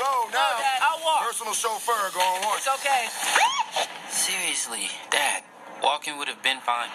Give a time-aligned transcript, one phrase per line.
[0.00, 0.40] go now.
[0.40, 1.28] No, Dad, I'll walk.
[1.28, 2.64] Personal chauffeur going once.
[2.64, 3.12] It's okay.
[4.08, 5.44] Seriously, Dad,
[5.84, 6.88] walking would have been fine.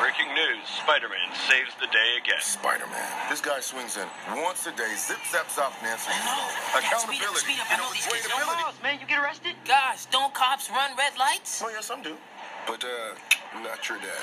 [0.00, 2.40] Breaking news Spider Man saves the day again.
[2.40, 3.04] Spider Man.
[3.28, 4.08] This guy swings in
[4.40, 6.08] once a day, zip zaps off Nancy.
[6.08, 6.80] I know.
[6.80, 7.20] Accountability.
[7.20, 7.68] Speed up, speed up.
[7.68, 8.32] You I know know, these great kids.
[8.32, 8.64] ability.
[8.82, 9.54] man, you get arrested?
[9.68, 11.60] Gosh, don't cops run red lights?
[11.64, 12.16] Oh, yes, some do.
[12.66, 13.14] But, uh,
[13.62, 14.22] not your dad.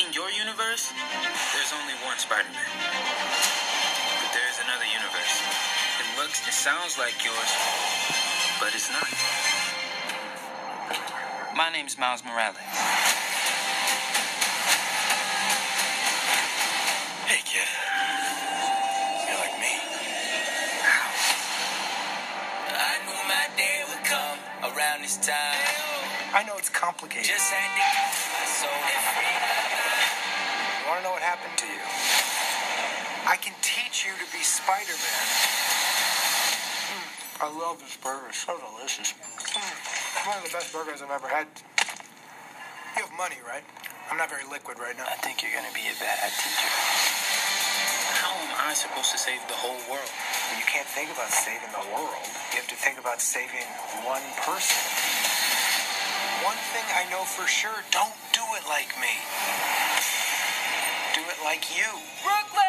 [0.00, 0.90] In your universe,
[1.54, 2.70] there's only one Spider Man.
[4.20, 5.87] But there's another universe.
[6.18, 7.52] It looks and sounds like yours,
[8.58, 9.06] but it's not.
[11.54, 12.58] My name's Miles Morales.
[17.22, 17.70] Hey, kid.
[19.30, 19.78] You're like me.
[22.66, 25.70] I knew my day would come around this time.
[26.34, 27.30] I know it's complicated.
[27.30, 27.82] Just had to
[28.58, 28.66] so
[30.82, 31.78] You want to know what happened to you?
[33.30, 35.67] I can teach you to be Spider-Man.
[37.38, 38.34] I love this burger.
[38.34, 39.14] It's so delicious.
[39.14, 41.46] Mm, one of the best burgers I've ever had.
[42.98, 43.62] You have money, right?
[44.10, 45.06] I'm not very liquid right now.
[45.06, 46.70] I think you're gonna be a bad teacher.
[48.18, 50.10] How am I supposed to save the whole world?
[50.58, 52.26] You can't think about saving the world.
[52.50, 53.70] You have to think about saving
[54.02, 54.82] one person.
[56.42, 59.14] One thing I know for sure, don't do it like me.
[61.14, 61.86] Do it like you.
[62.26, 62.66] Brooklyn!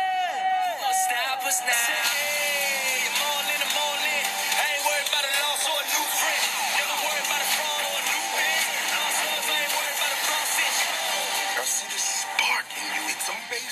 [0.94, 2.39] Stop us now.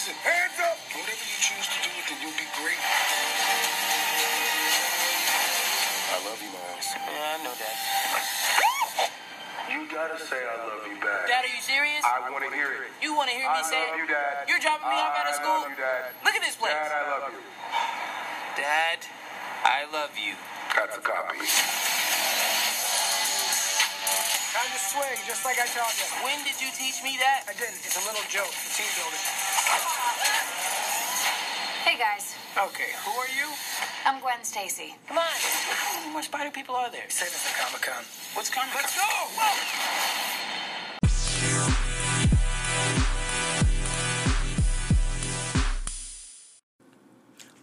[0.07, 0.23] Amazing.
[0.23, 0.77] Hands up.
[0.95, 2.79] Whatever you choose to do with it, you'll be great.
[6.07, 6.87] I love you, Miles.
[6.95, 7.75] Yeah, I know that.
[9.67, 11.27] You gotta say I love you back.
[11.27, 11.99] Dad, are you serious?
[12.07, 12.91] I want to hear it.
[13.03, 13.99] You want to hear me I say love it?
[13.99, 14.47] you, Dad.
[14.47, 15.59] You're dropping me off out of I school?
[15.67, 16.15] love you, Dad.
[16.23, 16.71] Look at this place.
[16.71, 17.43] Dad, I love you.
[18.55, 18.99] Dad,
[19.67, 20.39] I love you.
[20.71, 21.43] That's a copy.
[24.55, 26.07] Time to swing, just like I taught you.
[26.23, 27.43] When did you teach me that?
[27.51, 27.83] I didn't.
[27.83, 28.55] It's a little joke.
[28.55, 29.56] It's team building.
[31.87, 33.47] Hey guys, Okay, who are you?
[34.03, 34.95] I'm Gwen Stacy.
[35.07, 35.23] Come on.
[35.23, 37.07] How many more spider people are there?
[37.07, 38.03] Save us the Comic Con.
[38.33, 38.75] What's coming?
[38.75, 40.36] Let's go!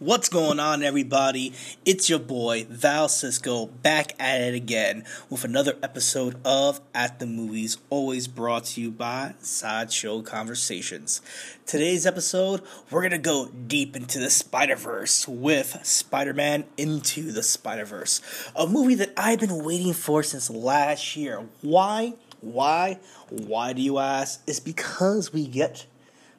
[0.05, 1.55] What's going on, everybody?
[1.87, 7.27] It's your boy Val Cisco back at it again with another episode of At the
[7.27, 11.23] Movies, always brought to you by Sideshow Conversations.
[11.65, 12.61] Today's episode,
[12.91, 18.21] we're gonna go deep into the Spider Verse with Spider Man Into the Spider Verse,
[18.55, 21.47] a movie that I've been waiting for since last year.
[21.63, 22.13] Why?
[22.43, 22.99] Why?
[23.31, 24.43] Why do you ask?
[24.47, 25.87] It's because we get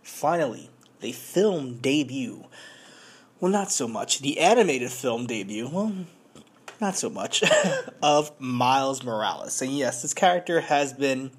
[0.03, 2.46] finally the film debut
[3.46, 4.22] well, not so much.
[4.22, 5.94] The animated film debut, well,
[6.82, 7.44] not so much,
[8.02, 9.62] of Miles Morales.
[9.62, 11.30] And yes, this character has been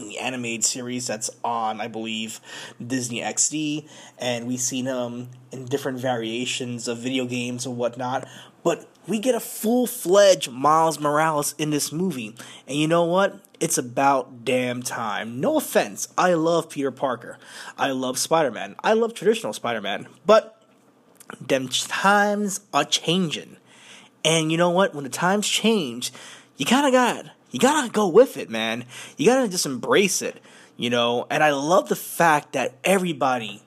[0.00, 2.40] in the animated series that's on, I believe,
[2.84, 8.26] Disney XD, and we've seen him in different variations of video games and whatnot.
[8.64, 12.34] But we get a full fledged Miles Morales in this movie.
[12.66, 13.38] And you know what?
[13.60, 15.40] It's about damn time.
[15.40, 17.38] No offense, I love Peter Parker.
[17.78, 18.74] I love Spider Man.
[18.82, 20.08] I love traditional Spider Man.
[20.26, 20.59] But
[21.40, 23.56] them times are changing.
[24.24, 24.94] And you know what?
[24.94, 26.12] When the times change,
[26.56, 28.84] you kind of got you gotta go with it, man.
[29.16, 30.40] You gotta just embrace it,
[30.76, 31.26] you know.
[31.30, 33.62] And I love the fact that everybody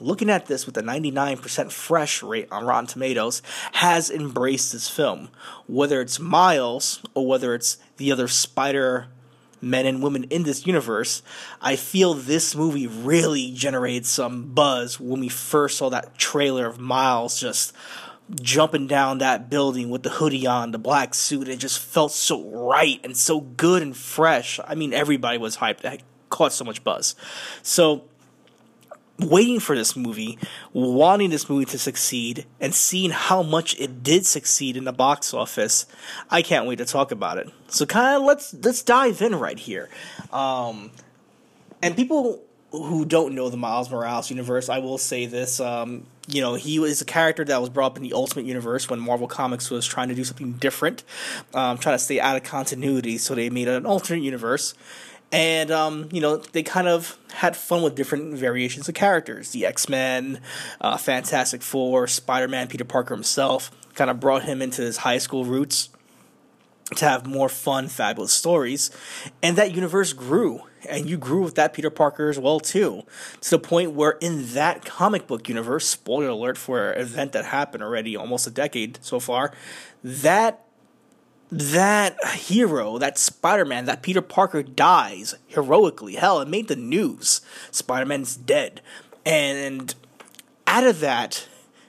[0.00, 3.42] looking at this with a 99% fresh rate on Rotten Tomatoes
[3.72, 5.28] has embraced this film,
[5.66, 9.08] whether it's Miles or whether it's the other Spider
[9.62, 11.22] men and women in this universe,
[11.60, 16.80] I feel this movie really generated some buzz when we first saw that trailer of
[16.80, 17.72] Miles just
[18.40, 21.48] jumping down that building with the hoodie on, the black suit.
[21.48, 24.58] It just felt so right and so good and fresh.
[24.66, 25.84] I mean, everybody was hyped.
[25.84, 27.14] It caught so much buzz.
[27.62, 28.04] So,
[29.18, 30.38] waiting for this movie,
[30.72, 35.32] wanting this movie to succeed, and seeing how much it did succeed in the box
[35.34, 35.86] office,
[36.30, 37.50] I can't wait to talk about it.
[37.68, 39.88] So kind of let's let's dive in right here.
[40.32, 40.90] Um,
[41.82, 45.60] and people who don't know the Miles Morales universe, I will say this.
[45.60, 48.88] Um, you know, he was a character that was brought up in the Ultimate Universe
[48.88, 51.04] when Marvel Comics was trying to do something different,
[51.52, 54.74] um, trying to stay out of continuity, so they made an alternate universe
[55.32, 59.66] and um, you know they kind of had fun with different variations of characters the
[59.66, 60.40] x-men
[60.80, 65.44] uh, fantastic four spider-man peter parker himself kind of brought him into his high school
[65.44, 65.88] roots
[66.96, 68.90] to have more fun, fabulous stories.
[69.42, 70.62] And that universe grew.
[70.88, 73.02] And you grew with that Peter Parker as well too.
[73.42, 77.44] To the point where in that comic book universe, spoiler alert for an event that
[77.44, 79.52] happened already almost a decade so far,
[80.02, 80.66] that
[81.52, 86.14] that hero, that Spider Man, that Peter Parker dies heroically.
[86.14, 87.42] Hell, it made the news.
[87.70, 88.80] Spider Man's dead.
[89.26, 89.94] And
[90.66, 91.46] out of that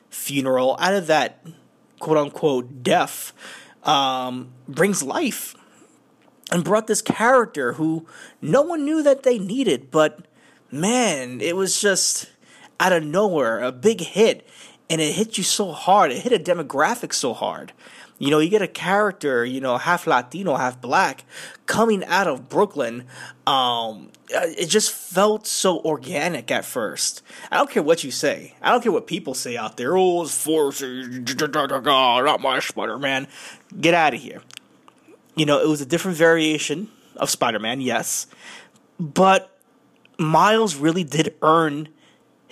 [0.09, 1.45] funeral, out of that
[1.99, 3.31] quote unquote death,
[3.83, 5.55] um, brings life.
[6.51, 8.05] And brought this character who
[8.41, 10.27] no one knew that they needed, but
[10.69, 12.29] man, it was just
[12.81, 14.45] out of nowhere, a big hit.
[14.89, 17.73] And it hit you so hard, it hit a demographic so hard.
[18.19, 21.25] You know, you get a character, you know, half Latino, half black,
[21.65, 23.05] coming out of Brooklyn.
[23.47, 27.21] Um, it just felt so organic at first.
[27.51, 28.55] I don't care what you say.
[28.61, 29.97] I don't care what people say out there.
[29.97, 33.27] Oh, it's forces, not my Spider Man.
[33.81, 34.41] Get out of here.
[35.35, 38.27] You know, it was a different variation of Spider Man, yes,
[38.99, 39.59] but
[40.17, 41.89] Miles really did earn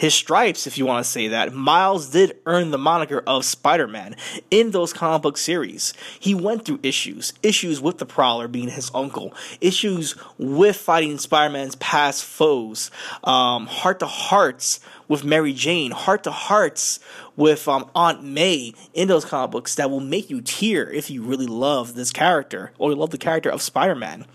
[0.02, 1.54] his stripes, if you want to say that.
[1.54, 4.16] Miles did earn the moniker of Spider Man
[4.50, 5.94] in those comic book series.
[6.20, 9.32] He went through issues issues with the Prowler being his uncle,
[9.62, 12.90] issues with fighting Spider Man's past foes,
[13.24, 17.00] heart to hearts with Mary Jane, heart to hearts
[17.36, 21.22] with um, Aunt May in those comic books that will make you tear if you
[21.22, 24.26] really love this character or you love the character of Spider Man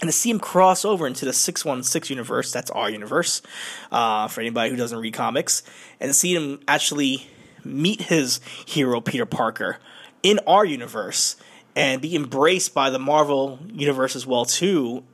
[0.00, 3.42] and to see him cross over into the 616 universe, that's our universe,
[3.92, 5.62] uh, for anybody who doesn't read comics,
[6.00, 7.26] and to see him actually
[7.64, 9.78] meet his hero, Peter Parker,
[10.22, 11.36] in our universe,
[11.76, 15.04] and be embraced by the Marvel universe as well, too,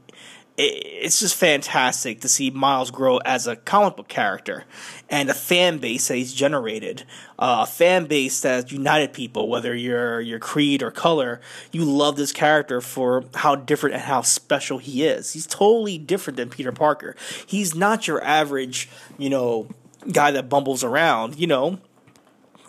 [0.60, 4.64] it's just fantastic to see Miles grow as a comic book character
[5.08, 7.04] and a fan base that he's generated.
[7.38, 11.40] Uh, a fan base that united people, whether you're your creed or color.
[11.72, 15.32] You love this character for how different and how special he is.
[15.32, 17.16] He's totally different than Peter Parker.
[17.46, 19.68] He's not your average, you know,
[20.12, 21.38] guy that bumbles around.
[21.38, 21.78] You know,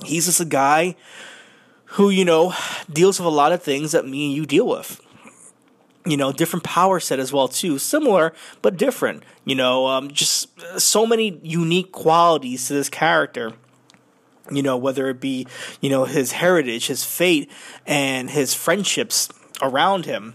[0.06, 0.96] he's just a guy
[1.86, 2.54] who you know
[2.92, 5.02] deals with a lot of things that me and you deal with
[6.06, 7.78] you know different power set as well too.
[7.78, 9.24] Similar but different.
[9.46, 10.50] You know um, just
[10.80, 13.54] so many unique qualities to this character.
[14.52, 15.48] You know whether it be
[15.80, 17.50] you know his heritage his fate
[17.86, 19.30] and his friendships
[19.62, 20.34] around him.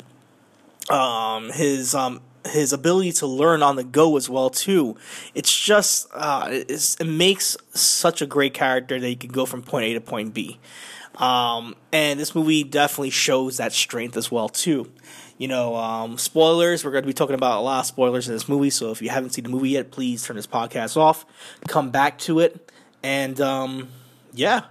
[0.89, 4.97] Um his um his ability to learn on the go as well too.
[5.35, 9.62] It's just uh it's, it makes such a great character that you can go from
[9.62, 10.61] point a to point b.
[11.17, 14.93] Um and this movie definitely shows that strength as well too
[15.38, 16.85] you know, um, spoilers.
[16.85, 18.71] We're going to be talking about a lot of spoilers in this movie.
[18.71, 21.25] So if you haven't seen the movie yet, please turn this podcast off,
[21.69, 22.73] come back to it,
[23.03, 23.88] and um,
[24.33, 24.65] yeah,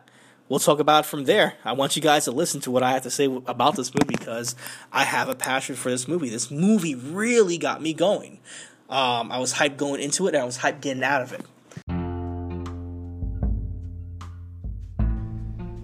[0.49, 1.55] we'll talk about it from there.
[1.63, 4.15] I want you guys to listen to what I have to say about this movie
[4.17, 4.55] because
[4.91, 6.29] I have a passion for this movie.
[6.29, 8.39] This movie really got me going.
[8.89, 11.41] Um, I was hyped going into it, and I was hyped getting out of it.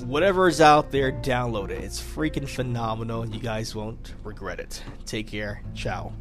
[0.00, 1.82] whatever is out there, download it.
[1.82, 3.26] It's freaking phenomenal.
[3.26, 4.82] You guys won't regret it.
[5.06, 5.62] Take care.
[5.74, 6.12] Ciao.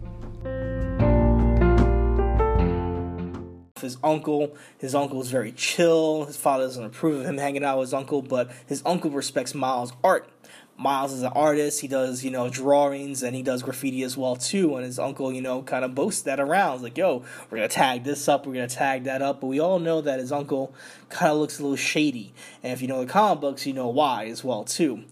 [3.79, 6.25] His uncle, his uncle is very chill.
[6.25, 9.53] His father doesn't approve of him hanging out with his uncle, but his uncle respects
[9.53, 10.29] Miles' art.
[10.77, 11.81] Miles is an artist.
[11.81, 14.75] He does, you know, drawings and he does graffiti as well too.
[14.75, 16.81] And his uncle, you know, kind of boasts that around.
[16.81, 19.41] Like, yo, we're gonna tag this up, we're gonna tag that up.
[19.41, 20.73] But we all know that his uncle
[21.09, 22.33] kind of looks a little shady.
[22.63, 25.03] And if you know the comic books, you know why as well too.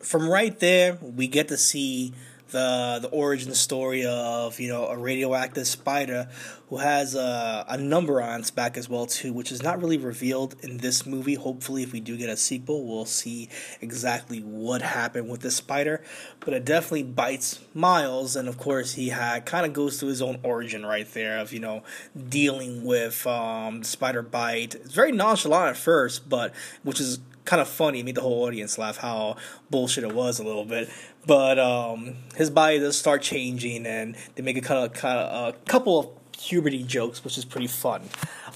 [0.00, 2.14] From right there, we get to see
[2.50, 6.28] the the origin story of you know a radioactive spider
[6.68, 9.98] who has a, a number on its back as well too, which is not really
[9.98, 11.34] revealed in this movie.
[11.34, 13.48] Hopefully, if we do get a sequel, we'll see
[13.80, 16.00] exactly what happened with this spider.
[16.38, 20.22] But it definitely bites Miles, and of course, he had kind of goes through his
[20.22, 21.82] own origin right there of you know
[22.28, 24.76] dealing with um, the spider bite.
[24.76, 26.54] It's very nonchalant at first, but
[26.84, 27.18] which is
[27.50, 28.02] kind of funny.
[28.04, 29.36] Made the whole audience laugh how
[29.70, 30.88] bullshit it was a little bit.
[31.26, 35.54] But um, his body does start changing, and they make a kind of, kind of
[35.54, 38.02] a couple of puberty jokes, which is pretty fun.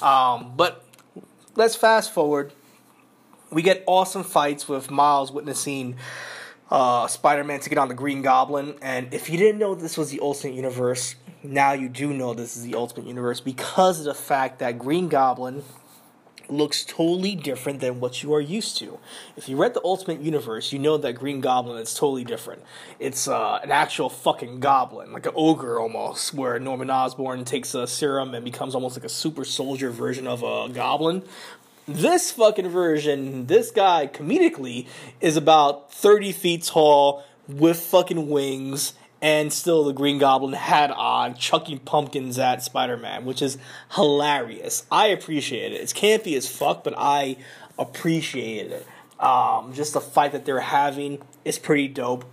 [0.00, 0.84] Um, but
[1.56, 2.52] let's fast forward.
[3.50, 5.96] We get awesome fights with Miles witnessing
[6.70, 10.10] uh, Spider-Man to get on the Green Goblin, and if you didn't know this was
[10.10, 14.14] the Ultimate Universe, now you do know this is the Ultimate Universe because of the
[14.14, 15.62] fact that Green Goblin
[16.48, 18.98] looks totally different than what you are used to.
[19.36, 22.62] If you read the Ultimate Universe, you know that Green Goblin is totally different.
[22.98, 27.86] It's uh, an actual fucking goblin, like an ogre almost, where Norman Osborn takes a
[27.86, 31.22] serum and becomes almost like a super soldier version of a goblin.
[31.86, 34.86] This fucking version, this guy comedically
[35.20, 41.34] is about 30 feet tall with fucking wings and still the Green Goblin had on,
[41.34, 43.56] chucking pumpkins at Spider Man, which is
[43.94, 44.84] hilarious.
[44.92, 45.80] I appreciate it.
[45.80, 47.38] It's campy as fuck, but I
[47.78, 48.86] appreciate it.
[49.18, 52.26] Um, just the fight that they're having is pretty dope.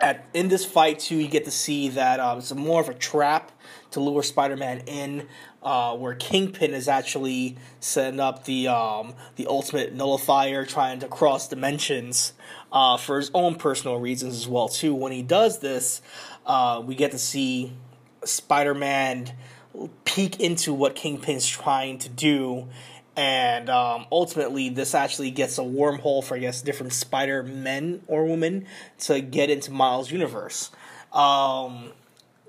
[0.00, 2.94] At in this fight too, you get to see that um, it's more of a
[2.94, 3.52] trap
[3.92, 5.26] to lure Spider-Man in,
[5.62, 11.48] uh, where Kingpin is actually setting up the um, the ultimate nullifier, trying to cross
[11.48, 12.34] dimensions
[12.72, 14.94] uh, for his own personal reasons as well too.
[14.94, 16.02] When he does this,
[16.44, 17.72] uh, we get to see
[18.22, 19.32] Spider-Man
[20.04, 22.68] peek into what Kingpin's trying to do.
[23.16, 28.26] And um, ultimately, this actually gets a wormhole for, I guess, different Spider Men or
[28.26, 28.66] women
[29.00, 30.70] to get into Miles' universe.
[31.12, 31.92] Um,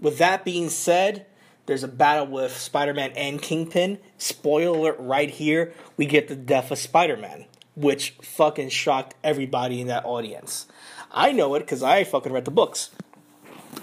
[0.02, 1.26] with that being said,
[1.68, 4.00] there's a battle with Spider Man and Kingpin.
[4.18, 7.46] Spoiler right here, we get the death of Spider Man,
[7.76, 10.68] which fucking shocked everybody in that audience.
[11.12, 12.92] I know it because I fucking read the books.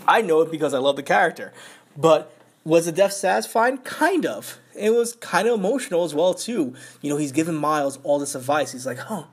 [0.07, 1.53] I know it because I love the character.
[1.97, 2.33] But
[2.65, 3.79] was the death satisfying?
[3.79, 4.59] Kind of.
[4.75, 6.75] It was kind of emotional as well too.
[7.01, 8.73] You know, he's giving Miles all this advice.
[8.73, 9.25] He's like, "Huh,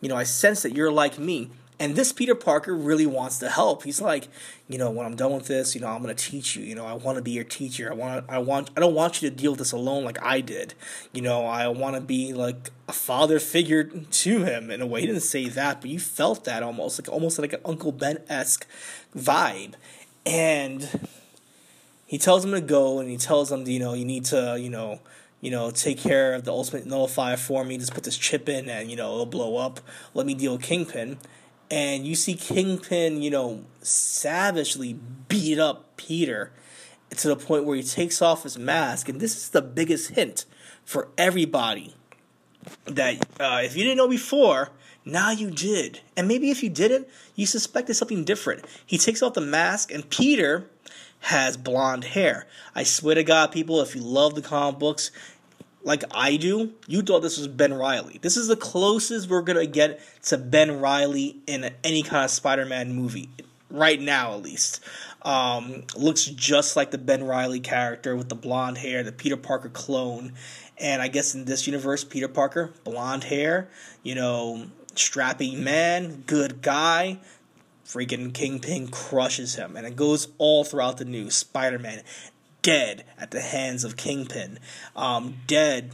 [0.00, 3.50] you know, I sense that you're like me." And this Peter Parker really wants to
[3.50, 3.82] help.
[3.82, 4.28] He's like,
[4.66, 6.64] you know, when I'm done with this, you know, I'm gonna teach you.
[6.64, 7.90] You know, I want to be your teacher.
[7.92, 10.40] I want, I want, I don't want you to deal with this alone like I
[10.40, 10.72] did.
[11.12, 15.02] You know, I want to be like a father figure to him in a way.
[15.02, 18.22] He didn't say that, but you felt that almost like almost like an Uncle Ben
[18.26, 18.66] esque
[19.14, 19.74] vibe.
[20.24, 21.08] And
[22.06, 24.70] he tells him to go, and he tells him, you know, you need to, you
[24.70, 25.00] know,
[25.40, 27.76] you know, take care of the ultimate nullifier for me.
[27.76, 29.80] Just put this chip in, and you know, it'll blow up.
[30.14, 31.18] Let me deal with Kingpin
[31.70, 34.98] and you see Kingpin, you know, savagely
[35.28, 36.52] beat up Peter
[37.10, 40.44] to the point where he takes off his mask, and this is the biggest hint
[40.84, 41.94] for everybody
[42.84, 44.70] that uh, if you didn't know before,
[45.04, 48.64] now you did, and maybe if you didn't, you suspected something different.
[48.84, 50.68] He takes off the mask, and Peter
[51.20, 52.46] has blonde hair.
[52.74, 55.10] I swear to God, people, if you love the comic books,
[55.82, 58.18] like I do, you thought this was Ben Reilly.
[58.20, 62.92] This is the closest we're gonna get to Ben Reilly in any kind of Spider-Man
[62.92, 63.28] movie,
[63.70, 64.80] right now at least.
[65.22, 69.68] Um, looks just like the Ben Reilly character with the blonde hair, the Peter Parker
[69.68, 70.32] clone.
[70.78, 73.68] And I guess in this universe, Peter Parker, blonde hair,
[74.02, 77.18] you know, strappy man, good guy.
[77.86, 81.36] Freaking Kingpin crushes him, and it goes all throughout the news.
[81.36, 82.02] Spider Man
[82.66, 84.58] dead at the hands of Kingpin,
[84.96, 85.92] um, dead,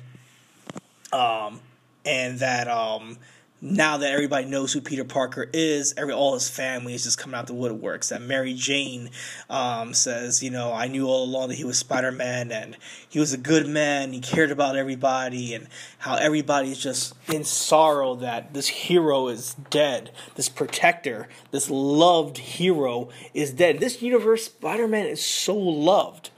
[1.13, 1.61] um,
[2.07, 3.19] and that um,
[3.64, 7.38] now that everybody knows who Peter Parker is, every all his family is just coming
[7.38, 8.09] out the woodworks.
[8.09, 9.11] That Mary Jane
[9.49, 12.76] um, says, you know, I knew all along that he was Spider Man and
[13.09, 14.12] he was a good man.
[14.12, 20.11] He cared about everybody, and how everybody's just in sorrow that this hero is dead.
[20.35, 23.78] This protector, this loved hero is dead.
[23.78, 26.31] This universe, Spider Man is so loved.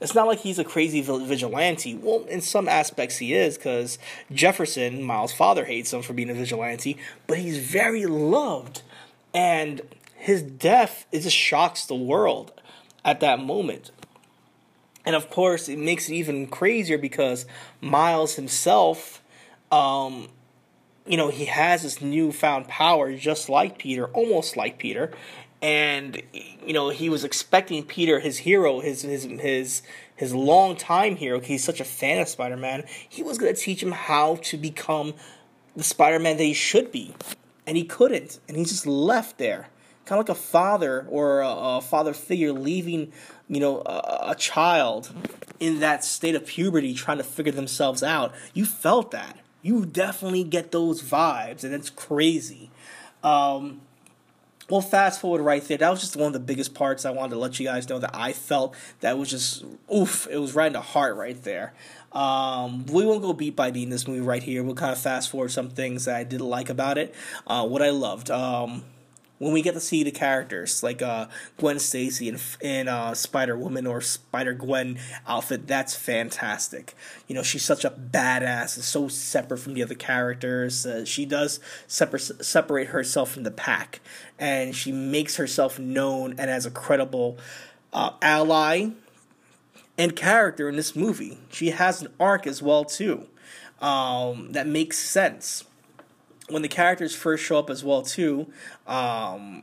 [0.00, 1.94] It's not like he's a crazy vigilante.
[1.94, 3.98] Well, in some aspects he is, because
[4.32, 8.82] Jefferson, Miles' father, hates him for being a vigilante, but he's very loved.
[9.34, 9.82] And
[10.14, 12.52] his death, it just shocks the world
[13.04, 13.90] at that moment.
[15.04, 17.46] And of course, it makes it even crazier because
[17.80, 19.22] Miles himself
[19.70, 20.28] um,
[21.08, 25.10] you know, he has this newfound power, just like Peter, almost like Peter,
[25.60, 26.22] and
[26.64, 29.82] you know, he was expecting Peter, his hero, his his his
[30.14, 31.40] his long time hero.
[31.40, 32.84] He's such a fan of Spider Man.
[33.08, 35.14] He was going to teach him how to become
[35.76, 37.14] the Spider Man that he should be,
[37.66, 39.68] and he couldn't, and he just left there,
[40.04, 43.12] kind of like a father or a, a father figure leaving,
[43.48, 45.12] you know, a, a child
[45.58, 48.32] in that state of puberty, trying to figure themselves out.
[48.54, 49.38] You felt that.
[49.60, 52.70] You definitely get those vibes, and it's crazy.
[53.24, 53.80] Um,
[54.70, 55.78] well, fast forward right there.
[55.78, 57.98] That was just one of the biggest parts I wanted to let you guys know
[57.98, 60.26] that I felt that was just oof.
[60.30, 61.72] It was right in the heart right there.
[62.12, 64.62] Um, we won't go beat by beat in this movie right here.
[64.62, 67.14] We'll kind of fast forward some things that I didn't like about it.
[67.46, 68.30] Uh, what I loved.
[68.30, 68.84] Um,
[69.38, 71.26] when we get to see the characters like uh,
[71.56, 76.94] Gwen Stacy in, in uh, Spider Woman or Spider Gwen outfit, that's fantastic.
[77.26, 80.84] You know, she's such a badass and so separate from the other characters.
[80.84, 84.00] Uh, she does separ- separate herself from the pack,
[84.38, 87.38] and she makes herself known and as a credible
[87.92, 88.88] uh, ally
[89.96, 91.38] and character in this movie.
[91.50, 93.26] She has an arc as well too
[93.80, 95.64] um, that makes sense
[96.48, 98.46] when the characters first show up as well too,
[98.86, 99.62] um,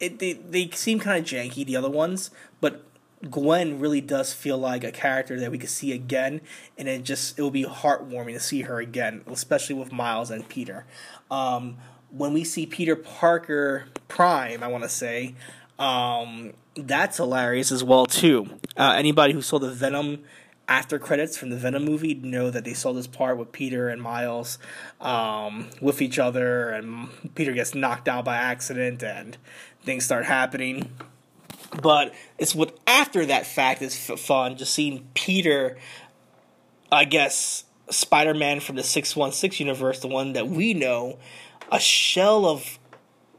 [0.00, 2.30] it they they seem kind of janky the other ones,
[2.60, 2.84] but
[3.30, 6.40] Gwen really does feel like a character that we could see again,
[6.76, 10.48] and it just it will be heartwarming to see her again, especially with Miles and
[10.48, 10.84] Peter.
[11.30, 11.78] Um,
[12.10, 15.34] when we see Peter Parker Prime, I want to say,
[15.78, 18.48] um, that's hilarious as well too.
[18.76, 20.24] Uh, anybody who saw the Venom
[20.68, 24.02] after credits from the Venom movie know that they saw this part with Peter and
[24.02, 24.58] Miles
[25.00, 29.38] um, with each other, and Peter gets knocked out by accident, and
[29.82, 30.90] things start happening.
[31.82, 35.78] But it's what after that fact is fun, just seeing Peter,
[36.92, 41.18] I guess, Spider Man from the 616 universe, the one that we know,
[41.72, 42.78] a shell of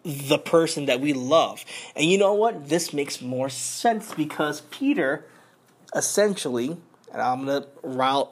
[0.03, 1.63] the person that we love.
[1.95, 2.69] And you know what?
[2.69, 5.25] This makes more sense because Peter
[5.93, 6.77] essentially
[7.11, 7.65] and I'm gonna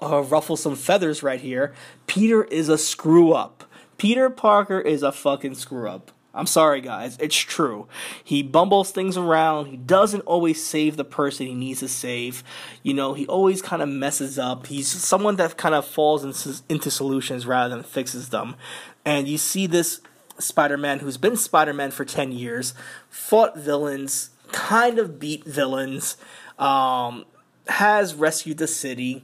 [0.01, 1.73] uh, ruffle some feathers right here.
[2.05, 3.63] Peter is a screw up.
[3.97, 6.11] Peter Parker is a fucking screw up.
[6.37, 7.17] I'm sorry, guys.
[7.19, 7.87] It's true.
[8.23, 9.67] He bumbles things around.
[9.67, 12.43] He doesn't always save the person he needs to save.
[12.83, 14.67] You know, he always kind of messes up.
[14.67, 18.55] He's someone that kind of falls into, into solutions rather than fixes them.
[19.03, 19.99] And you see this
[20.37, 22.75] Spider Man who's been Spider Man for 10 years,
[23.09, 26.17] fought villains, kind of beat villains.
[26.59, 27.25] Um,
[27.69, 29.23] has rescued the city.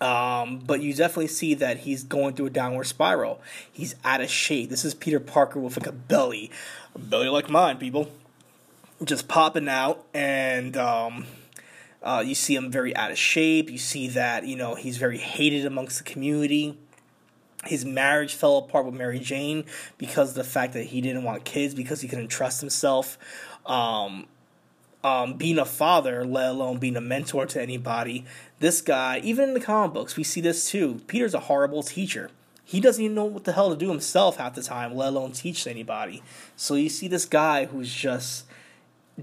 [0.00, 3.40] Um, but you definitely see that he's going through a downward spiral.
[3.72, 4.68] He's out of shape.
[4.68, 6.50] This is Peter Parker with like a belly,
[6.94, 8.10] a belly like mine, people,
[9.02, 11.26] just popping out, and um,
[12.02, 13.70] uh, you see him very out of shape.
[13.70, 16.76] You see that you know he's very hated amongst the community.
[17.64, 19.64] His marriage fell apart with Mary Jane
[19.98, 23.18] because of the fact that he didn't want kids because he couldn't trust himself.
[23.64, 24.26] Um,
[25.06, 28.24] um, being a father, let alone being a mentor to anybody.
[28.58, 31.00] This guy, even in the comic books, we see this too.
[31.06, 32.30] Peter's a horrible teacher.
[32.64, 35.30] He doesn't even know what the hell to do himself half the time, let alone
[35.30, 36.24] teach anybody.
[36.56, 38.46] So you see this guy who's just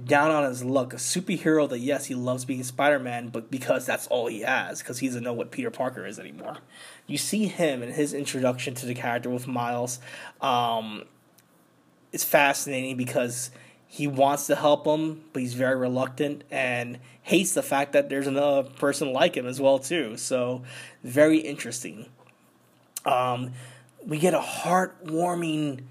[0.05, 4.07] down on his luck, a superhero that yes, he loves being Spider-Man, but because that's
[4.07, 6.59] all he has, because he doesn't know what Peter Parker is anymore.
[7.07, 9.99] You see him and his introduction to the character with Miles.
[10.39, 11.03] Um,
[12.13, 13.51] it's fascinating because
[13.93, 18.25] he wants to help him, but he's very reluctant and hates the fact that there's
[18.25, 20.17] another person like him as well too.
[20.17, 20.63] So
[21.03, 22.07] very interesting.
[23.05, 23.51] Um,
[24.03, 25.83] we get a heartwarming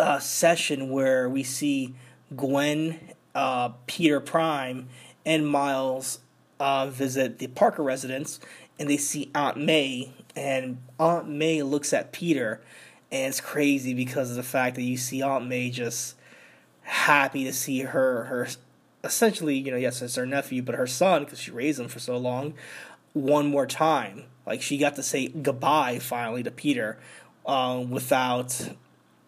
[0.00, 1.94] uh, session where we see
[2.34, 2.98] Gwen,
[3.32, 4.88] uh, Peter Prime,
[5.24, 6.18] and Miles
[6.58, 8.40] uh, visit the Parker residence,
[8.76, 12.60] and they see Aunt May, and Aunt May looks at Peter,
[13.12, 16.16] and it's crazy because of the fact that you see Aunt May just
[16.88, 18.48] happy to see her her
[19.04, 21.98] essentially you know yes it's her nephew but her son because she raised him for
[21.98, 22.54] so long
[23.12, 24.24] one more time.
[24.46, 26.98] Like she got to say goodbye finally to peter
[27.46, 28.74] um, without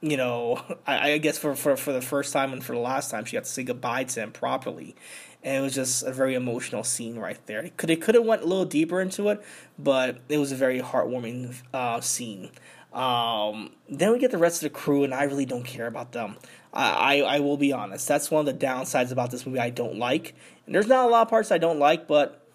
[0.01, 3.11] you know I, I, guess for, for for the first time and for the last
[3.11, 4.97] time she got to say goodbye to him properly.
[5.43, 7.61] And it was just a very emotional scene right there.
[7.61, 9.43] It could it could have went a little deeper into it
[9.79, 12.51] but it was a very heartwarming uh, scene.
[12.93, 16.11] Um, then we get the rest of the crew and i really don't care about
[16.11, 16.39] them
[16.73, 18.07] I, I, will be honest.
[18.07, 20.35] That's one of the downsides about this movie I don't like.
[20.67, 22.47] And there's not a lot of parts I don't like, but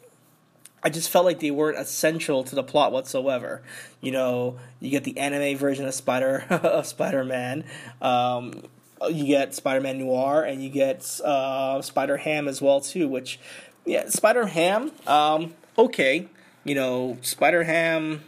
[0.81, 3.61] I just felt like they weren't essential to the plot whatsoever.
[4.01, 7.65] You know, you get the anime version of Spider of Spider Man.
[8.01, 8.63] Um,
[9.09, 13.07] you get Spider Man Noir, and you get uh, Spider Ham as well too.
[13.07, 13.39] Which,
[13.85, 14.91] yeah, Spider Ham.
[15.07, 16.29] Um, okay,
[16.63, 18.23] you know, Spider Ham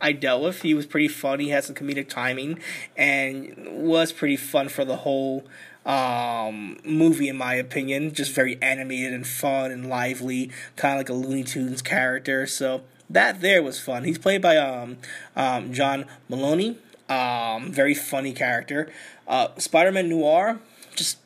[0.00, 0.62] I dealt with.
[0.62, 1.40] He was pretty fun.
[1.40, 2.58] He had some comedic timing,
[2.96, 5.44] and was pretty fun for the whole
[5.84, 8.12] um, movie, in my opinion.
[8.12, 12.46] Just very animated and fun and lively, kind of like a Looney Tunes character.
[12.46, 14.04] So that there was fun.
[14.04, 14.98] He's played by um,
[15.34, 16.76] um, John Mulaney.
[17.08, 18.90] Um, very funny character.
[19.28, 20.58] Uh, Spider Man Noir,
[20.94, 21.18] just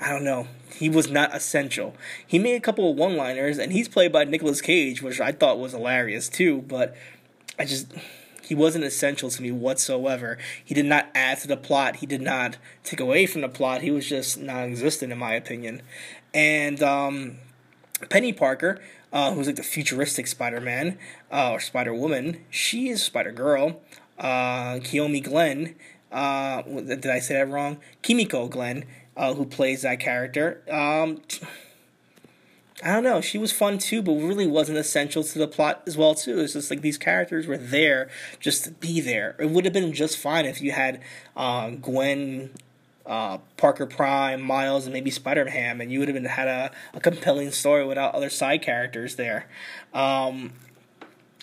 [0.00, 0.46] I don't know.
[0.74, 1.94] He was not essential.
[2.26, 5.32] He made a couple of one liners, and he's played by Nicolas Cage, which I
[5.32, 6.62] thought was hilarious too.
[6.62, 6.96] But
[7.58, 7.92] I just
[8.42, 10.36] he wasn't essential to me whatsoever.
[10.64, 11.96] He did not add to the plot.
[11.96, 13.82] He did not take away from the plot.
[13.82, 15.82] He was just non-existent in my opinion.
[16.34, 17.38] And um,
[18.10, 18.80] Penny Parker,
[19.12, 20.98] uh, who's like the futuristic Spider-Man
[21.30, 23.80] uh, or Spider-Woman, she is Spider-Girl.
[24.18, 25.74] Uh, Kiyomi Glenn,
[26.10, 27.78] uh, did I say that wrong?
[28.02, 28.84] Kimiko Glenn,
[29.16, 30.62] uh, who plays that character.
[30.70, 31.22] Um,
[32.84, 33.20] I don't know.
[33.20, 36.40] She was fun too, but really wasn't essential to the plot as well too.
[36.40, 39.36] It's just like these characters were there just to be there.
[39.38, 41.00] It would have been just fine if you had
[41.36, 42.50] uh, Gwen,
[43.06, 46.72] uh, Parker Prime, Miles, and maybe Spider Ham, and you would have been had a,
[46.92, 49.46] a compelling story without other side characters there.
[49.94, 50.52] Um,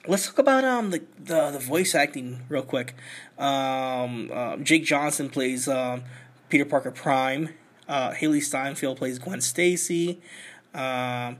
[0.08, 2.96] let's talk about um the, the the voice acting real quick.
[3.38, 6.04] Um, uh, Jake Johnson plays um,
[6.50, 7.50] Peter Parker Prime.
[7.88, 10.20] Uh, Hailee Steinfeld plays Gwen Stacy.
[10.74, 11.38] Um,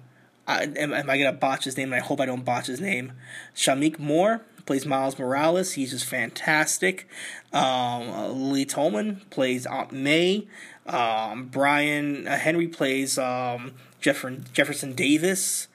[0.48, 1.94] I, am, am, I gonna botch his name?
[1.94, 3.14] I hope I don't botch his name.
[3.56, 5.74] Shameik Moore plays Miles Morales.
[5.74, 7.08] He's just fantastic.
[7.54, 10.48] Um, Lee Tolman plays Aunt May.
[10.88, 15.68] Um, Brian uh, Henry plays um, Jefferson Davis.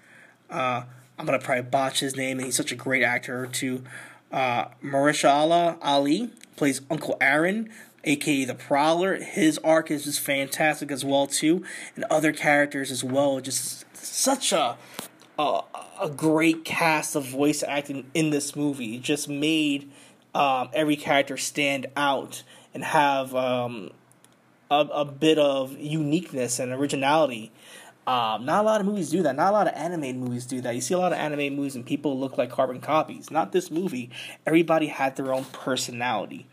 [0.51, 0.83] Uh,
[1.19, 3.85] I'm gonna probably botch his name, and he's such a great actor too.
[4.33, 7.71] Uh, Mahershala Ali plays Uncle Aaron
[8.05, 9.17] aka the Prowler.
[9.17, 11.65] His arc is just fantastic as well too,
[11.97, 13.41] and other characters as well.
[13.41, 14.77] Just such a
[15.39, 15.61] a,
[16.01, 18.97] a great cast of voice acting in this movie.
[18.97, 19.91] It just made
[20.35, 23.91] um, every character stand out and have um,
[24.71, 27.53] a, a bit of uniqueness and originality.
[28.07, 29.35] Um, not a lot of movies do that.
[29.35, 30.75] Not a lot of animated movies do that.
[30.75, 33.31] You see a lot of animated movies and people look like carbon copies.
[33.31, 34.11] Not this movie.
[34.45, 36.47] Everybody had their own personality.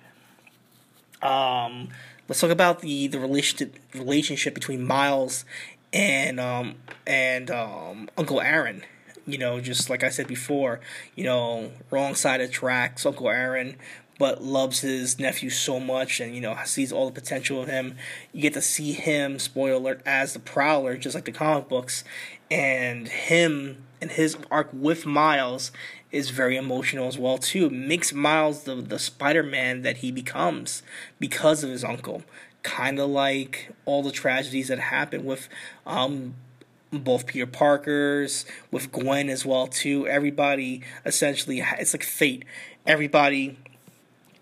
[1.22, 1.90] Um,
[2.28, 5.46] let's talk about the the relationship relationship between Miles
[5.94, 8.84] and um, and um, Uncle Aaron.
[9.28, 10.80] You know, just like I said before,
[11.16, 13.06] you know, wrong side of tracks.
[13.06, 13.76] Uncle Aaron,
[14.18, 17.98] but loves his nephew so much, and you know sees all the potential of him.
[18.34, 22.04] You get to see him, spoiler alert, as the Prowler, just like the comic books,
[22.50, 25.72] and him and his arc with Miles
[26.12, 27.70] is very emotional as well too.
[27.70, 30.84] Makes Miles the the Spider Man that he becomes
[31.20, 32.24] because of his uncle.
[32.64, 35.50] Kind of like all the tragedies that happen with
[35.88, 36.36] um,
[36.92, 40.08] both Peter Parker's, with Gwen as well too.
[40.08, 42.44] Everybody essentially it's like fate.
[42.86, 43.58] Everybody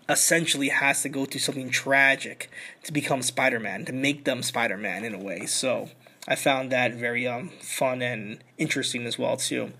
[0.08, 2.50] essentially has to go through something tragic
[2.82, 5.46] to become Spider-Man, to make them Spider-Man in a way.
[5.46, 5.90] So
[6.26, 9.72] I found that very um, fun and interesting as well too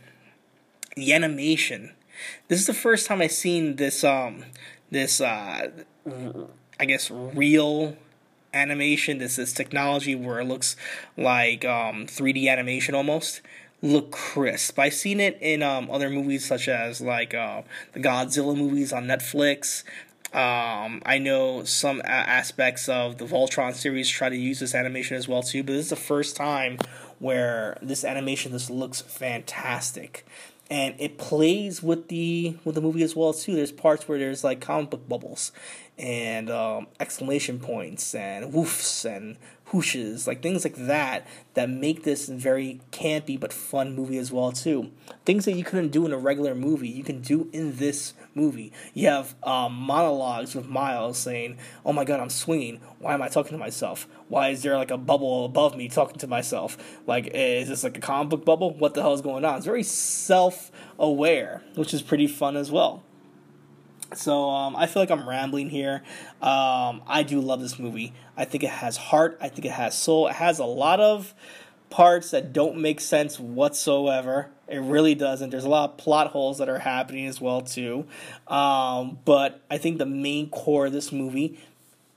[1.01, 1.93] the animation.
[2.49, 4.45] This is the first time I've seen this um
[4.91, 5.71] this uh
[6.79, 7.97] I guess real
[8.53, 9.19] animation.
[9.19, 10.77] This is technology where it looks
[11.17, 13.41] like um 3D animation almost
[13.83, 14.79] look crisp.
[14.79, 19.07] I've seen it in um, other movies such as like uh, the Godzilla movies on
[19.07, 19.85] Netflix.
[20.33, 25.17] Um, I know some a- aspects of the Voltron series try to use this animation
[25.17, 26.79] as well too, but this is the first time
[27.19, 30.25] where this animation just looks fantastic
[30.71, 33.57] and it plays with the with the movie as well too.
[33.57, 35.51] There's parts where there's like comic book bubbles
[35.99, 39.37] and um, exclamation points and woofs and
[39.71, 44.53] whooshes, like things like that that make this very campy but fun movie as well
[44.53, 44.91] too.
[45.25, 48.73] Things that you couldn't do in a regular movie, you can do in this movie.
[48.95, 52.81] You have um, monologues with Miles saying, "Oh my God, I'm swinging.
[52.99, 54.09] Why am I talking to myself?
[54.29, 56.77] Why is there like a bubble above me talking to myself?
[57.07, 58.75] Like, is this like a comic book bubble?
[58.75, 63.03] What the hell is going on?" It's very self-aware, which is pretty fun as well.
[64.15, 66.03] So um, I feel like I'm rambling here.
[66.43, 68.13] Um, I do love this movie.
[68.37, 69.39] I think it has heart.
[69.41, 70.29] I think it has soul.
[70.29, 71.35] It has a lot of
[71.91, 74.49] parts that don't make sense whatsoever.
[74.69, 75.51] It really doesn't.
[75.51, 78.07] There's a lot of plot holes that are happening as well too.
[78.47, 81.59] Um, but I think the main core of this movie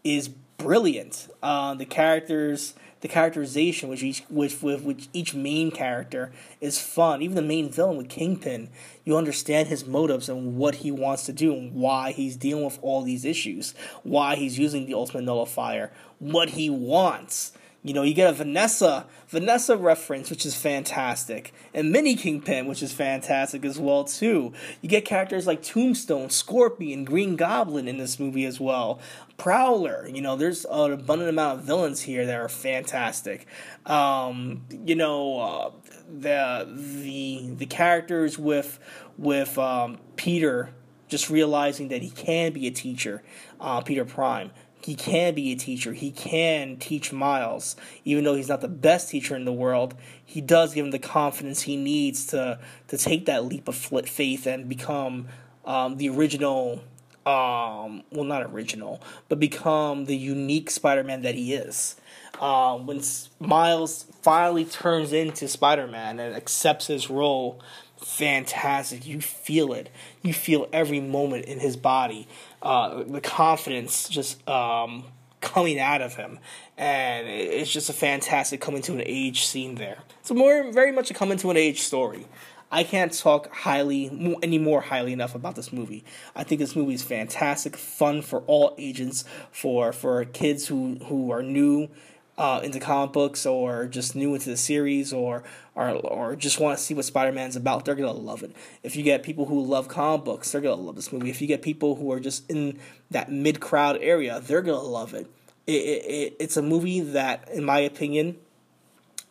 [0.03, 1.27] is brilliant.
[1.41, 7.21] Uh, the characters, the characterization, which each which with which each main character is fun.
[7.21, 8.69] Even the main villain with Kingpin,
[9.03, 12.79] you understand his motives and what he wants to do and why he's dealing with
[12.81, 17.51] all these issues, why he's using the ultimate nullifier, what he wants
[17.83, 22.81] You know, you get a Vanessa Vanessa reference, which is fantastic, and Mini Kingpin, which
[22.81, 24.53] is fantastic as well too.
[24.81, 29.01] You get characters like Tombstone, Scorpion, Green Goblin in this movie as well.
[29.37, 33.47] Prowler, you know, there's an abundant amount of villains here that are fantastic.
[33.85, 35.71] Um, you know, uh,
[36.07, 38.79] the the the characters with
[39.17, 40.69] with um, Peter
[41.09, 43.21] just realizing that he can be a teacher,
[43.59, 44.51] uh, Peter Prime
[44.83, 45.93] he can be a teacher.
[45.93, 49.95] He can teach Miles, even though he's not the best teacher in the world.
[50.25, 54.45] He does give him the confidence he needs to to take that leap of faith
[54.45, 55.27] and become
[55.65, 56.83] um, the original.
[57.25, 61.95] Um, well, not original, but become the unique Spider-Man that he is.
[62.41, 63.01] Um, when
[63.39, 67.61] Miles finally turns into Spider-Man and accepts his role,
[68.05, 69.05] fantastic.
[69.05, 69.89] You feel it.
[70.21, 72.27] You feel every moment in his body
[72.61, 75.05] uh, the confidence just um,
[75.41, 76.39] coming out of him,
[76.77, 79.99] and it's just a fantastic coming to an age scene there.
[80.21, 82.25] It's more very much a coming to an age story.
[82.71, 86.03] I can't talk highly any more highly enough about this movie.
[86.35, 91.31] I think this movie is fantastic, fun for all agents, for for kids who who
[91.31, 91.89] are new
[92.37, 95.43] uh, into comic books or just new into the series or
[95.75, 98.55] or, or just want to see what Spider Man's about, they're gonna love it.
[98.83, 101.29] If you get people who love comic books, they're gonna love this movie.
[101.29, 102.79] If you get people who are just in
[103.11, 105.27] that mid crowd area, they're gonna love it.
[105.65, 106.35] It, it, it.
[106.39, 108.37] It's a movie that, in my opinion,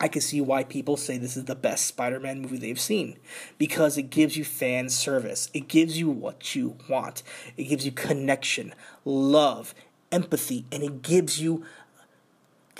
[0.01, 3.19] I can see why people say this is the best Spider Man movie they've seen.
[3.57, 7.23] Because it gives you fan service, it gives you what you want,
[7.57, 9.75] it gives you connection, love,
[10.11, 11.65] empathy, and it gives you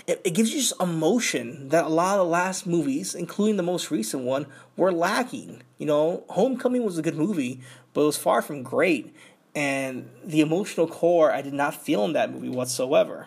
[0.07, 3.63] it, it gives you just emotion that a lot of the last movies, including the
[3.63, 5.63] most recent one, were lacking.
[5.79, 7.61] You know, Homecoming was a good movie,
[7.93, 9.15] but it was far from great.
[9.55, 13.27] And the emotional core, I did not feel in that movie whatsoever.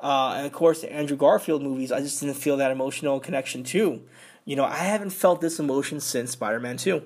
[0.00, 3.64] Uh, and of course, the Andrew Garfield movies, I just didn't feel that emotional connection
[3.64, 4.02] too.
[4.44, 7.02] You know, I haven't felt this emotion since Spider Man 2.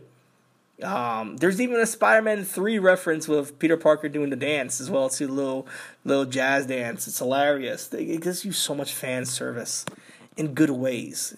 [0.83, 5.09] Um, there's even a Spider-Man three reference with Peter Parker doing the dance as well,
[5.09, 5.29] too.
[5.29, 5.67] Little
[6.05, 7.07] little jazz dance.
[7.07, 7.93] It's hilarious.
[7.93, 9.85] It gives you so much fan service
[10.37, 11.37] in good ways.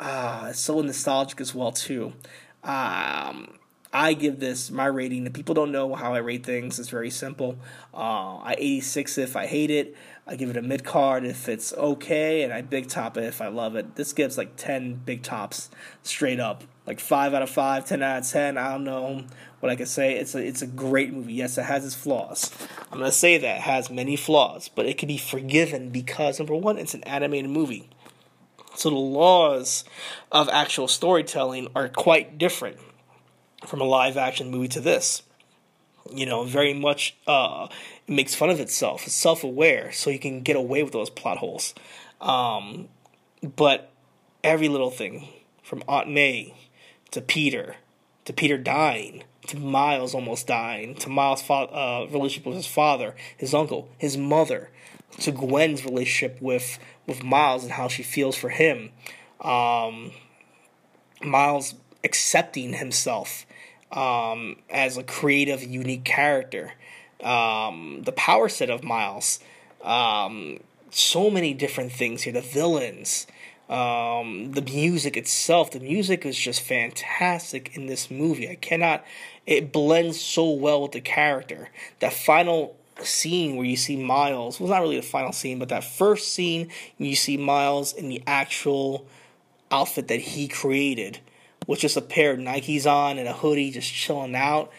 [0.00, 2.12] Ah, it's so nostalgic as well too.
[2.64, 3.54] Um,
[3.92, 5.26] I give this my rating.
[5.26, 6.78] And people don't know how I rate things.
[6.78, 7.56] It's very simple.
[7.94, 9.94] Uh, I 86 if I hate it.
[10.26, 13.40] I give it a mid card if it's okay, and I big top it if
[13.40, 13.96] I love it.
[13.96, 15.68] This gives like 10 big tops
[16.02, 16.62] straight up.
[16.86, 18.56] Like 5 out of 5, 10 out of 10.
[18.56, 19.24] I don't know
[19.60, 20.16] what I can say.
[20.16, 21.34] It's a, it's a great movie.
[21.34, 22.52] Yes, it has its flaws.
[22.90, 23.56] I'm going to say that.
[23.56, 27.50] It has many flaws, but it can be forgiven because, number one, it's an animated
[27.50, 27.88] movie.
[28.74, 29.84] So the laws
[30.30, 32.78] of actual storytelling are quite different
[33.66, 35.22] from a live action movie to this.
[36.10, 37.68] You know, very much uh,
[38.08, 39.06] makes fun of itself.
[39.06, 41.74] It's self aware, so you can get away with those plot holes.
[42.20, 42.88] Um,
[43.56, 43.90] but
[44.44, 45.28] every little thing,
[45.62, 46.54] from Aunt May
[47.10, 47.76] to Peter,
[48.24, 53.14] to Peter dying, to Miles almost dying, to Miles' fa- uh, relationship with his father,
[53.36, 54.70] his uncle, his mother,
[55.20, 58.90] to Gwen's relationship with with Miles and how she feels for him.
[59.40, 60.12] Um,
[61.22, 63.44] Miles accepting himself
[63.92, 66.72] um, as a creative, unique character.
[67.22, 69.38] Um, the power set of Miles.
[69.82, 72.32] Um, so many different things here.
[72.32, 73.26] The villains,
[73.68, 75.70] um, the music itself.
[75.70, 78.48] The music is just fantastic in this movie.
[78.48, 79.04] I cannot.
[79.46, 81.70] It blends so well with the character.
[82.00, 84.60] That final scene where you see Miles.
[84.60, 88.22] Well, not really the final scene, but that first scene you see Miles in the
[88.26, 89.06] actual
[89.70, 91.20] outfit that he created
[91.66, 94.70] with just a pair of Nikes on and a hoodie, just chilling out,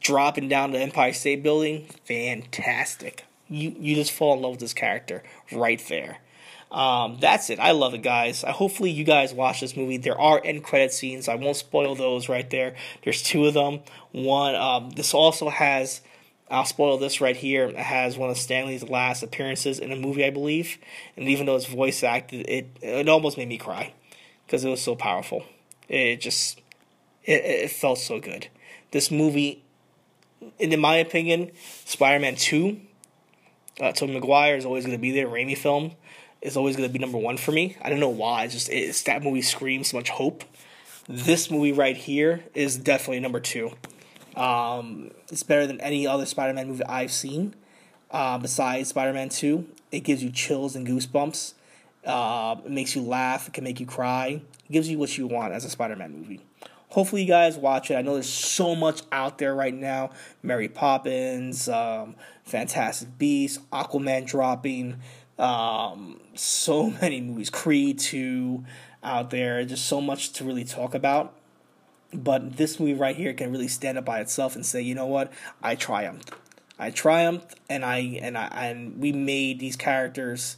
[0.00, 1.86] dropping down the Empire State Building.
[2.04, 3.24] Fantastic.
[3.48, 6.18] You you just fall in love with this character right there.
[6.70, 7.58] Um, that's it.
[7.58, 8.44] I love it, guys.
[8.44, 9.96] I, hopefully, you guys watch this movie.
[9.96, 11.28] There are end credit scenes.
[11.28, 12.76] I won't spoil those right there.
[13.02, 13.80] There's two of them.
[14.12, 14.54] One.
[14.54, 16.00] Um, this also has.
[16.48, 17.66] I'll spoil this right here.
[17.66, 20.78] It has one of Stan Lee's last appearances in a movie, I believe.
[21.16, 23.92] And even though it's voice acted, it it almost made me cry
[24.46, 25.44] because it was so powerful.
[25.90, 26.60] It just
[27.24, 28.46] it, it felt so good.
[28.92, 29.64] This movie,
[30.58, 31.50] in my opinion,
[31.84, 32.80] Spider-Man Two,
[33.80, 35.26] uh, Tobey Maguire is always going to be there.
[35.26, 35.92] Raimi film
[36.40, 37.76] is always going to be number one for me.
[37.82, 38.44] I don't know why.
[38.44, 40.44] It's just it's, that movie screams so much hope.
[41.08, 43.72] This movie right here is definitely number two.
[44.36, 47.54] Um, it's better than any other Spider-Man movie I've seen.
[48.12, 51.54] Uh, besides Spider-Man Two, it gives you chills and goosebumps.
[52.06, 53.48] Uh, it makes you laugh.
[53.48, 56.40] It can make you cry gives you what you want as a Spider-Man movie.
[56.90, 57.94] Hopefully, you guys watch it.
[57.94, 60.10] I know there's so much out there right now.
[60.42, 64.96] Mary Poppins, um, Fantastic Beasts, Aquaman dropping.
[65.38, 68.64] Um, so many movies, Creed two,
[69.04, 69.64] out there.
[69.64, 71.34] Just so much to really talk about.
[72.12, 75.06] But this movie right here can really stand up by itself and say, you know
[75.06, 76.32] what, I triumphed.
[76.76, 80.56] I triumphed, and I and I and we made these characters.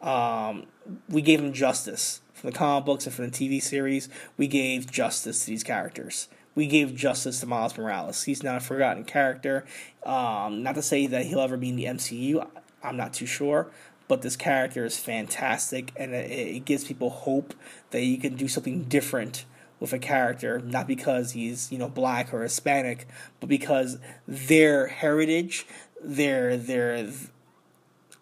[0.00, 0.66] Um,
[1.08, 4.08] we gave them justice from the comic books and from the TV series.
[4.36, 6.28] We gave justice to these characters.
[6.56, 8.24] We gave justice to Miles Morales.
[8.24, 9.64] He's not a forgotten character.
[10.04, 12.46] Um, not to say that he'll ever be in the MCU.
[12.82, 13.70] I'm not too sure,
[14.08, 17.54] but this character is fantastic, and it, gives people hope
[17.92, 19.44] that you can do something different
[19.78, 23.06] with a character, not because he's you know black or Hispanic,
[23.38, 25.64] but because their heritage,
[26.02, 27.08] their their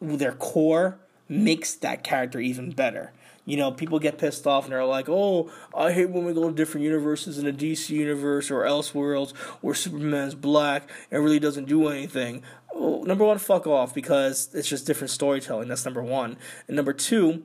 [0.00, 3.12] their core makes that character even better.
[3.50, 6.48] You know, people get pissed off and they're like, "Oh, I hate when we go
[6.48, 11.64] to different universes in the DC universe or Elseworlds where Superman's black and really doesn't
[11.64, 15.68] do anything." Well, number one, fuck off because it's just different storytelling.
[15.68, 16.36] That's number one.
[16.68, 17.42] And number two,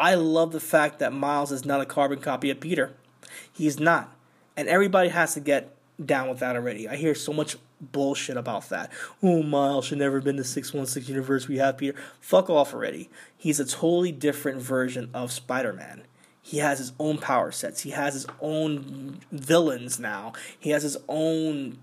[0.00, 2.92] I love the fact that Miles is not a carbon copy of Peter.
[3.52, 4.12] He's not.
[4.56, 6.88] And everybody has to get down with that already.
[6.88, 8.90] I hear so much bullshit about that.
[9.22, 11.48] Oh, Miles should never have been the 616 universe.
[11.48, 11.98] We have Peter.
[12.20, 13.10] Fuck off already.
[13.36, 16.02] He's a totally different version of Spider Man.
[16.42, 17.82] He has his own power sets.
[17.82, 20.34] He has his own villains now.
[20.58, 21.78] He has his own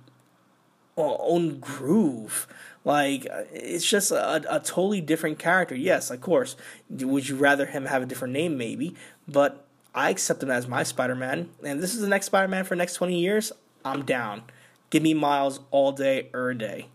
[0.97, 2.47] uh, own groove.
[2.83, 5.75] Like it's just a, a totally different character.
[5.75, 6.55] Yes, of course.
[6.89, 8.57] Would you rather him have a different name?
[8.57, 8.95] Maybe,
[9.27, 12.63] but I accept him as my Spider Man, and this is the next Spider Man
[12.63, 13.51] for the next twenty years.
[13.83, 14.43] I'm down.
[14.89, 16.87] Give me Miles all day, er day.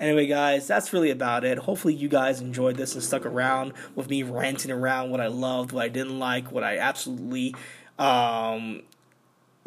[0.00, 1.58] Anyway, guys, that's really about it.
[1.58, 5.72] Hopefully, you guys enjoyed this and stuck around with me ranting around what I loved,
[5.72, 7.54] what I didn't like, what I absolutely
[7.98, 8.82] um,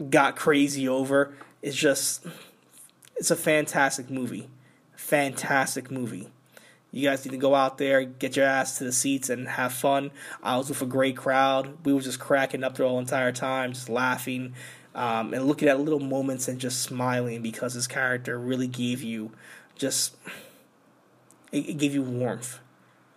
[0.10, 1.34] got crazy over.
[1.62, 2.26] It's just,
[3.16, 4.50] it's a fantastic movie.
[4.96, 6.30] Fantastic movie.
[6.92, 9.74] You guys need to go out there, get your ass to the seats, and have
[9.74, 10.12] fun.
[10.42, 11.86] I was with a great crowd.
[11.86, 14.54] We were just cracking up the whole entire time, just laughing,
[14.98, 19.32] um, and looking at little moments and just smiling because his character really gave you
[19.76, 20.18] just
[21.52, 22.60] it, it gave you warmth,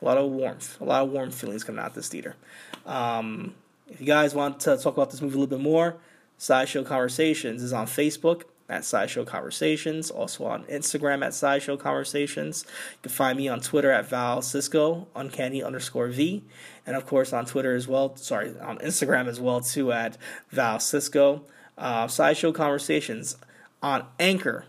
[0.01, 2.37] a lot of warmth, a lot of warm feelings coming out this theater.
[2.85, 3.55] Um,
[3.89, 5.97] if you guys want to talk about this movie a little bit more,
[6.37, 12.67] Sideshow Conversations is on Facebook at Sideshow Conversations, also on Instagram at Sideshow Conversations.
[12.93, 16.45] You can find me on Twitter at Val Cisco, uncanny underscore V,
[16.87, 18.15] and of course on Twitter as well.
[18.17, 20.19] Sorry, on Instagram as well too at
[20.51, 21.47] Val Cisco.
[21.81, 23.37] Uh, Sideshow Conversations
[23.83, 24.67] on Anchor,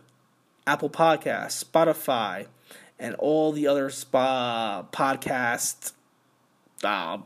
[0.66, 2.48] Apple Podcasts, Spotify,
[2.98, 5.92] and all the other spa podcast
[6.84, 7.18] uh,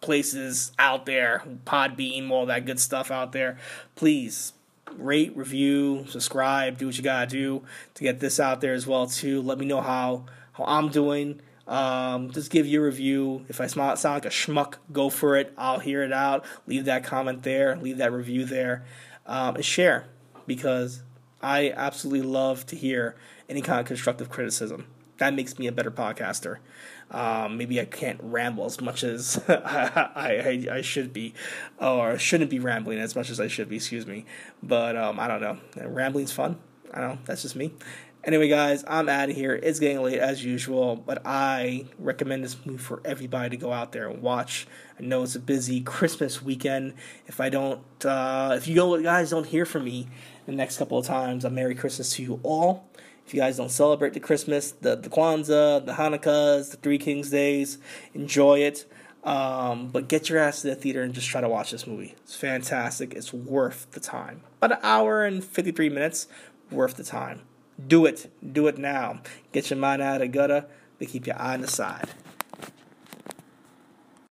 [0.00, 3.58] places out there, Podbean, all that good stuff out there.
[3.94, 4.54] Please
[4.96, 7.62] rate, review, subscribe, do what you gotta do
[7.94, 9.42] to get this out there as well too.
[9.42, 11.40] Let me know how how I'm doing.
[11.66, 13.44] Um, just give your review.
[13.48, 15.52] If I sound like a schmuck, go for it.
[15.58, 16.46] I'll hear it out.
[16.66, 17.76] Leave that comment there.
[17.76, 18.86] Leave that review there.
[19.28, 20.06] Um, share
[20.46, 21.02] because
[21.40, 23.14] I absolutely love to hear
[23.48, 24.86] any kind of constructive criticism.
[25.18, 26.58] That makes me a better podcaster.
[27.10, 31.34] Um, maybe I can't ramble as much as I, I, I, should be,
[31.80, 33.76] or shouldn't be rambling as much as I should be.
[33.76, 34.26] Excuse me,
[34.62, 35.58] but um, I don't know.
[35.86, 36.58] Rambling's fun.
[36.92, 37.18] I don't know.
[37.24, 37.72] That's just me.
[38.24, 39.54] Anyway, guys, I'm out of here.
[39.54, 43.92] It's getting late as usual, but I recommend this movie for everybody to go out
[43.92, 44.66] there and watch.
[44.98, 46.94] I know it's a busy Christmas weekend.
[47.26, 50.08] If I don't, uh, if you guys don't hear from me
[50.46, 52.88] the next couple of times, a Merry Christmas to you all.
[53.24, 57.30] If you guys don't celebrate the Christmas, the, the Kwanzaa, the Hanukkahs, the Three Kings
[57.30, 57.78] Days,
[58.14, 58.90] enjoy it.
[59.22, 62.14] Um, but get your ass to the theater and just try to watch this movie.
[62.24, 63.14] It's fantastic.
[63.14, 64.42] It's worth the time.
[64.60, 66.26] About an hour and 53 minutes,
[66.70, 67.42] worth the time.
[67.86, 68.30] Do it.
[68.52, 69.20] Do it now.
[69.52, 70.66] Get your mind out of the gutter,
[70.98, 72.08] but keep your eye on the side.